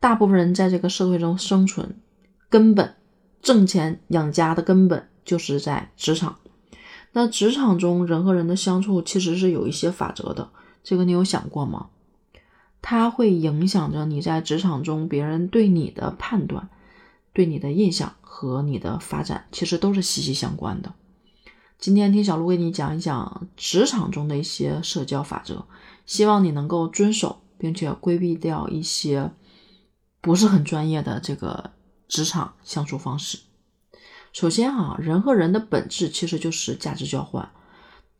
[0.00, 1.94] 大部分人在这个社会中生存，
[2.48, 2.96] 根本
[3.42, 6.38] 挣钱养家的根本就是在职场。
[7.12, 10.50] 那职场中人和人的相处其实是有一些法则的，
[10.82, 11.88] 这个你有想过吗？
[12.80, 16.70] 它会影响着你在职场中别人对你的判断、
[17.34, 20.94] 对你的印象和你的发展，其实都是息息相关的。
[21.78, 25.66] 今天听小鹿为你讲一讲职场中的一些社交法则，
[26.06, 29.30] 希望你能够遵守，并且规避掉一些
[30.20, 31.70] 不是很专业的这个
[32.08, 33.38] 职场相处方式。
[34.32, 37.50] 首先啊，人和人的本质其实就是价值交换。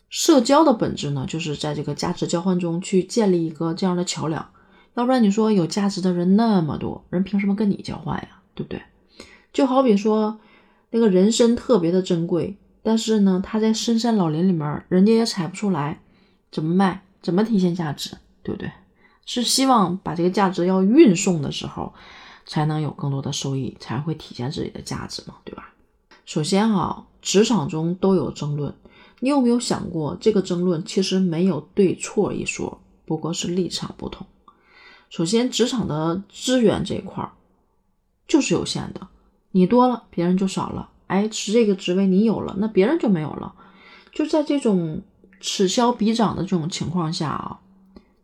[0.09, 4.51] 社交的本质呢，就是在这个价值交换中去建立一个这样的桥梁。
[4.95, 8.43] 要不然你说有价值的人那么多人，凭什么跟你交换呀？
[8.57, 8.83] 对不对？
[9.53, 10.41] 就好比说
[10.91, 16.01] 那个人参特别的珍贵，但是呢，他在深山老林里面，人家也采不出来，
[16.51, 17.05] 怎么卖？
[17.23, 18.17] 怎么体现价值？
[18.43, 18.73] 对不对？
[19.33, 21.95] 是希望把这个价值要运送的时候，
[22.47, 25.73] 才能有更多的收益，才会体现自己的价值嘛，对吧？
[26.27, 28.75] 首先啊，职场中都有争论，
[29.21, 34.27] 你有没有想过，这个争论其实没有对错一说，不过是立场不同。
[35.11, 37.31] 首先，职场的资源这一块儿
[38.27, 39.07] 就是有限的，
[39.53, 40.91] 你多了，别人就少了。
[41.07, 43.55] 哎，是这个职位你有了，那别人就没有了。
[44.13, 45.01] 就在这种
[45.41, 47.61] 此消彼长的这种情况下啊，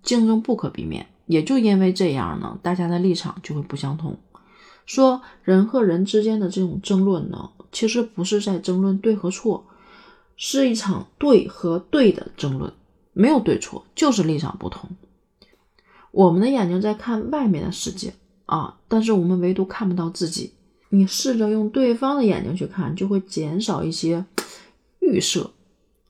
[0.06, 1.06] 竞争不可避免。
[1.26, 4.16] 也就因为这样呢，大家的立场就会不相同。
[4.86, 7.50] 说人和人之间的这种争论呢。
[7.72, 9.66] 其实不是在争论对和错，
[10.36, 12.72] 是一场对和对的争论，
[13.12, 14.88] 没有对错，就是立场不同。
[16.10, 18.14] 我们的眼睛在看外面的世界
[18.46, 20.54] 啊，但是我们唯独看不到自己。
[20.88, 24.24] 你试着用对方的眼睛去看，就会减少一些
[25.00, 25.50] 预设。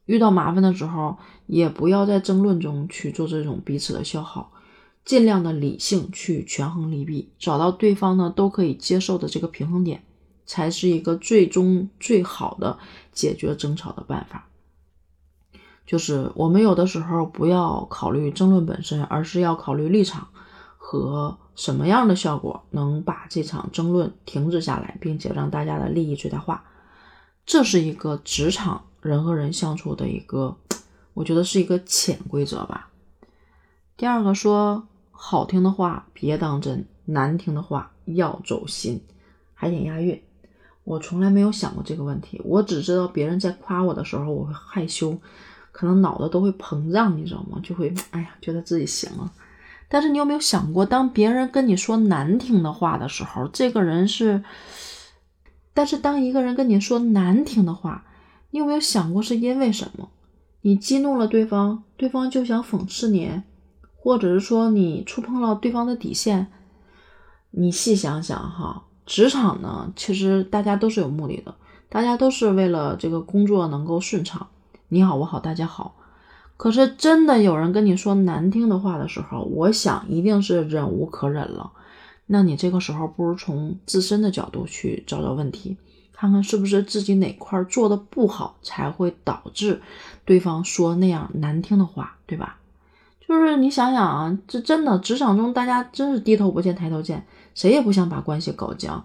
[0.06, 4.50] 遇到麻烦的时候，也不要在争论中去做这种彼此的消耗，
[5.04, 10.02] 尽量的理性去权衡利弊，找到对方呢都可以接受的这个平衡点。
[10.48, 12.78] 才是一个最终最好的
[13.10, 14.46] 解决争吵的办法。
[15.84, 20.28] 就是我们有的时候不要考虑争论本身，而是要考虑立场
[20.76, 26.62] 和什么样的效果能把这场争论停止下来，并且让大家的利益最大化。
[27.44, 30.56] 这是一个职场人和人相处的一个，
[31.14, 32.90] 我觉得是一个潜规则吧。
[33.96, 39.00] 第二个说好听的话别当真，难听的话要走心，
[39.54, 40.20] 还挺押韵。
[40.84, 45.18] 我从来没有想过这个问题，我只知道别人在夸我的时候，我会害羞，
[45.72, 47.58] 可能脑子都会膨胀，你知道吗？
[47.62, 49.32] 就会哎呀，觉得自己行了。
[49.88, 54.44] 但是你有没有想过，当别人跟你说难听的话的时候，这个人是……
[55.72, 58.04] 但是当一个人跟你说难听的话，
[58.56, 60.08] 你有没有想过是因为什么？
[60.62, 63.42] 你激怒了对方，对方就想讽刺你，
[63.94, 66.46] 或者是说你触碰了对方的底线？
[67.50, 68.84] 你细想想哈。
[69.04, 71.54] 职场呢，其实大家都是有目的的，
[71.90, 74.46] 大家都是为了这个工作能够顺畅，
[74.88, 75.94] 你好我好大家好。
[76.56, 81.72] 可是真的有人跟你说难听的话的时候，我想一定是忍无可忍了。
[82.24, 85.76] 那你这个时候不如从自身的角度去找找问题，
[86.16, 89.82] 看看是不是自己哪块做的不好，才会导致
[90.24, 92.58] 对方说那样难听的话，对吧？
[93.20, 99.04] 就是你想想啊，这真的职场中大家真是低头不见抬头见，谁也不想把关系搞僵。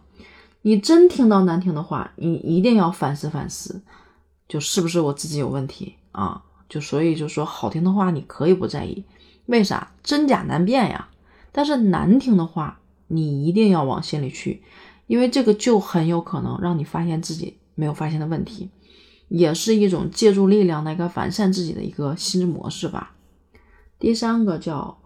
[0.62, 3.82] 你真听到难听的话，你一定要反思反思，
[4.48, 6.44] 就是不是我自己有问题啊？
[6.70, 9.04] 就所以就说好听的话你可以不在意，
[9.48, 9.92] 为啥？
[10.04, 11.10] 真假难辨呀。
[11.52, 14.62] 但是难听的话你一定要往心里去，
[15.12, 18.70] 因为这个就很有可能让你发现自己没有发现的问题，
[19.28, 23.14] 也是一种借助力量来个完善自己的一个心智模式吧。
[24.00, 24.98] 第三个叫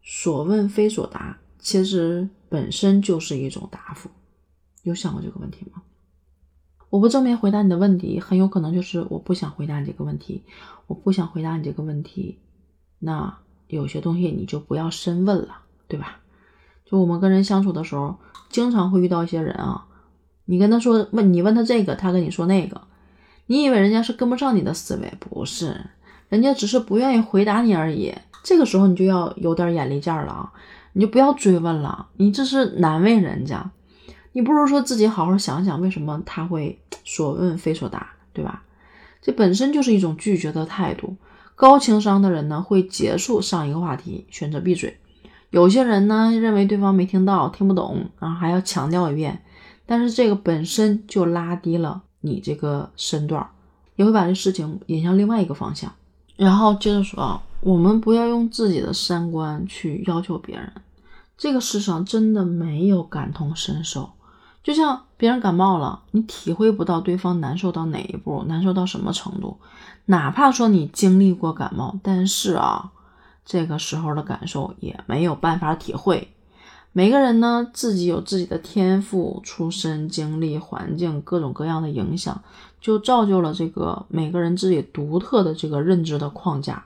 [0.00, 4.08] 所问非所答，其实本身就是一种答复。
[4.84, 5.82] 有想过这个问题吗？
[6.88, 10.44] 我不正面回答你的问题，很有可能就是我不想回答你这个问题。
[10.86, 12.38] 我不想回答你这个问题，
[13.00, 13.36] 那
[13.66, 16.20] 有些东西你就不要深问了，对吧？
[16.90, 18.16] 就我们跟人相处的时候，
[18.48, 19.84] 经常会遇到一些人啊，
[20.46, 22.80] 你跟他说问你问他这个，他跟你说那个，
[23.46, 25.78] 你以为人家是跟不上你的思维，不是，
[26.28, 28.14] 人家只是不愿意回答你而已。
[28.42, 30.52] 这个时候你就要有点眼力见了啊！
[30.94, 33.70] 你就不要追问了，你这是难为人家。
[34.32, 38.62] 你不如说自己好好想想，为什么他会所问非所答，对吧？
[39.20, 41.16] 这本身就是一种拒绝的态度。
[41.54, 44.96] 高情商的人呢，会结束上一个话题，选择闭嘴。
[45.50, 49.42] 有些人呢，认为对方没听到、听不懂，然后还要强调一遍，
[49.86, 53.46] 但是这个本身就拉低了你这个身段，
[53.96, 55.92] 也会把这事情引向另外一个方向。
[56.36, 57.42] 然后接着说啊。
[57.60, 60.72] 我们不要用自己的三观去要求别人，
[61.36, 64.10] 这个世上真的没有感同身受。
[64.62, 69.56] 就像别人感冒了，你体会不到对方难受到哪一步，难受到什么程度。
[70.04, 72.92] 哪怕说你经历过感冒，但是啊，
[73.48, 76.28] 这个时候的感受也没有办法体会。
[76.92, 82.42] 每个人呢，自己有自己的天赋、出身、经历、环境各种各样的影响，
[82.78, 86.84] 就造就了这个每个人自己独特的这个认知的框架。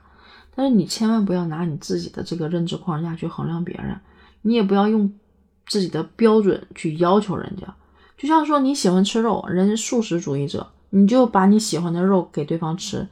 [0.55, 3.99] 但是你千万不要拿你自己的这个认知框架去衡量别人，
[4.43, 5.11] 你也不要用
[5.67, 7.75] 自己的标准去要求人家。
[8.17, 13.05] 就像说你喜欢吃肉，人家素食主义者，你就把你喜欢的肉给对方吃，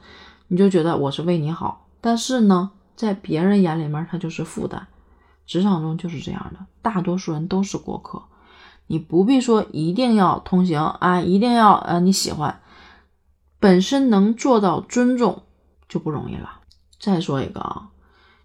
[0.48, 1.86] 你就觉得我是为你好。
[2.00, 2.70] 但是呢，
[3.02, 4.86] 在别人眼里面，他就是负担。
[5.44, 8.22] 职场中就是这样的，大多数人都是过客，
[8.86, 12.60] 你不必说一定要同行啊，一定要呃你喜欢，
[13.58, 15.42] 本身能做到尊重
[15.88, 16.60] 就不容易了。
[17.00, 17.88] 再说一个啊，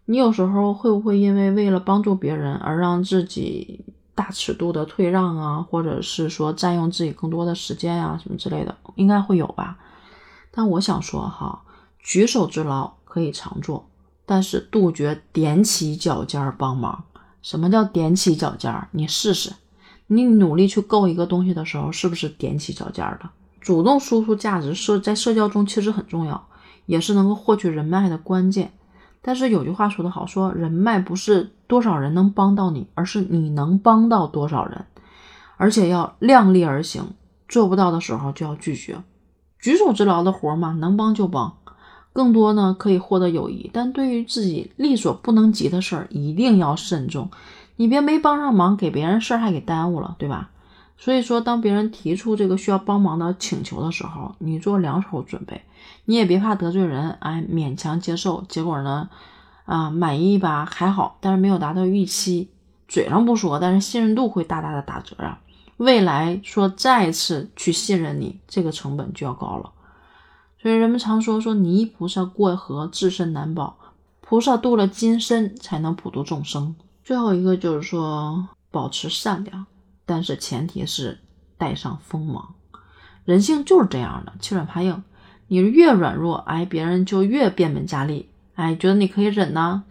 [0.06, 9.78] 你有时候会不会因为为了帮助别人而让自己大尺度的退让啊，或者是说占用自己更多的时间呀什么之类的，应该会有吧？
[10.50, 11.62] 但我想说哈，
[12.00, 13.88] 举手之劳可以常做。
[14.28, 17.06] 但是杜绝踮起脚尖儿帮忙。
[17.42, 18.90] 什么叫踮起脚尖儿？
[18.92, 19.54] 你试试，
[20.06, 23.30] 你努力去够一个东西的时候，是不是踮起脚尖儿的？
[23.62, 26.48] 主动输出价值社在社交中其实很重要，
[26.86, 28.74] 也是能够获取人脉的关键。
[29.22, 34.86] 但是有句话说得好，说人脉不是多少人能帮到你，而是你能帮到多少人，
[35.58, 37.14] 而且要量力而行。
[37.48, 39.02] 做不到的时候就要拒绝。
[39.58, 41.58] 举手之劳的活嘛，能帮就帮。
[42.18, 47.30] 更多呢可以获得友谊，但对于自己力所不能及的事儿，一定要慎重。
[47.76, 50.50] 你别没帮上忙，给别人事儿还给耽误了，对吧？
[50.98, 55.62] 所以说，当别人提出这个需要帮忙的请求的时候，你做两手准备，
[56.06, 58.44] 你也别怕得罪人，哎，勉强接受。
[58.50, 59.10] 结果呢，
[59.66, 62.50] 啊，满意吧还好，但是没有达到预期，
[62.88, 65.40] 嘴上不说，但是信任度会大大的打折啊。
[65.78, 69.70] 未来说再次去信任你，这个成本就要高了。
[70.68, 73.78] 所以人们常说说泥菩萨过河自身难保，
[74.20, 76.76] 菩萨渡了金身才能普度众生。
[77.06, 79.66] 最后一个就是说保持善良，
[80.06, 81.20] 但是前提是
[81.58, 82.54] 带上锋芒。
[83.24, 85.02] 人性就是这样的，欺软怕硬。
[85.48, 89.86] 你越软弱，哎，别人就越变本加厉，哎，觉得你可以忍呢，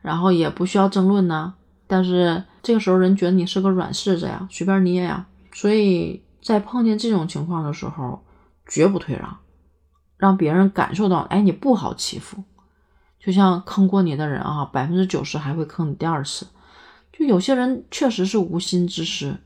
[0.00, 1.52] 然后也不需要争论呢。
[1.86, 5.26] 但是这个时候人觉得你是个软柿子呀，随便捏呀。
[5.52, 8.24] 所以在碰见这种情况的时候，
[8.66, 9.36] 绝不退让。
[10.22, 12.44] 让别人感受到，哎，你不好欺负，
[13.18, 16.46] 就像坑过你的人啊，百分之九十还会坑你第二次。
[17.12, 19.36] 就有些人确实是无心之失，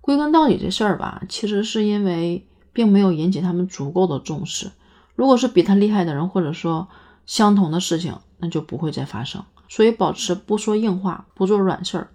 [0.00, 4.70] 归根到底这事儿吧，其实是因为并没有引起他们足够的重视。
[5.14, 6.88] 如果是比他厉害的人，或者说
[7.26, 9.44] 相同的事情，那就不会再发生。
[9.68, 12.08] 所以保持不说硬话，不做软事儿，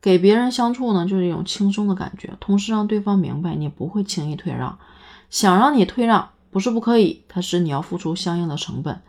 [0.00, 4.78] 给别人相处呢，就是一种轻松的感觉，同时让对方明白你不会轻易退让，
[5.28, 6.30] 想让你退让。
[6.50, 9.00] 不是不可以，它是你要付出相应的成本，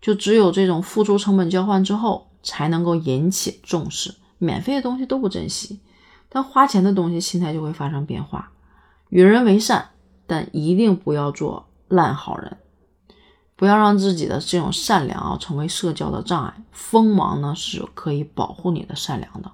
[0.00, 4.14] 就只有这种付出成本交换之后，才能够引起重视。
[4.38, 5.80] 免费的东西都不珍惜，
[6.28, 8.50] 但花钱的东西心态就会发生变化。
[9.08, 9.90] 与人为善，
[10.26, 12.56] 但一定不要做烂好人，
[13.56, 16.64] 不要让自己的这种善良啊成为社交的障碍。
[16.72, 19.50] 锋芒呢是可以保护你的善良的。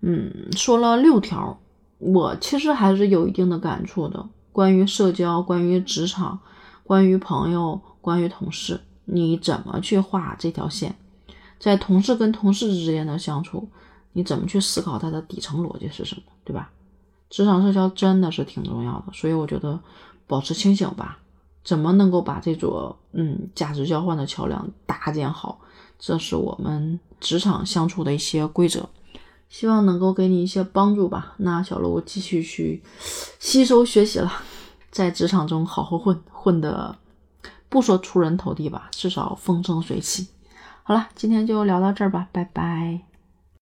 [0.00, 1.58] 嗯，说了六条，
[1.98, 4.24] 我其实还是有一定的感触的。
[4.52, 6.38] 关于社交，关于职场，
[6.84, 10.94] 关于朋友，关于同事，你怎么去画这条线？
[11.58, 13.68] 在同事跟同事之间的相处，
[14.12, 16.22] 你怎么去思考它的底层逻辑是什么？
[16.44, 16.70] 对吧？
[17.30, 19.78] 职场社交真的是挺重要的，所以我觉得
[20.26, 21.18] 保持清醒吧。
[21.62, 25.60] 怎么能够把这座嗯价值交换的桥梁搭建好？
[25.98, 28.88] 这是我们职场相处的一些规则。
[29.48, 31.34] 希望能够给你一些帮助吧。
[31.38, 32.82] 那小鹿继续去
[33.38, 34.32] 吸收学习了，
[34.90, 36.96] 在职场中好好混，混的
[37.68, 40.28] 不说出人头地吧，至少风生水起。
[40.82, 43.07] 好了，今天就聊到这儿吧，拜拜。